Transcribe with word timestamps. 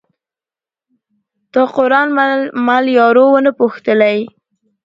تا 1.53 1.61
قران 1.75 2.07
مل 2.65 2.85
یارو 2.97 3.25
ونه 3.31 3.51
پوښتلئ 3.59 4.17